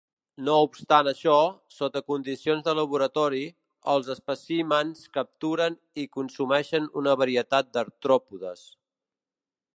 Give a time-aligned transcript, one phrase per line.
[0.45, 1.33] No obstant això,
[1.79, 3.43] sota condicions de laboratori,
[3.93, 8.67] els espècimens capturen i consumeixen una varietat d'artròpodes.